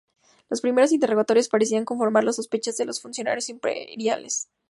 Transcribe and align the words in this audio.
Los 0.49 0.61
primeros 0.61 0.93
interrogatorios 0.93 1.47
parecían 1.47 1.85
confirmar 1.85 2.23
las 2.23 2.37
sospechas 2.37 2.75
de 2.75 2.85
los 2.85 2.99
funcionarios 2.99 3.49
imperiales. 3.49 4.49